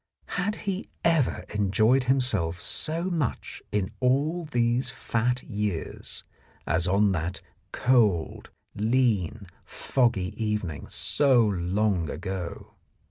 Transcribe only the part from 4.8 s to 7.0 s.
fat years as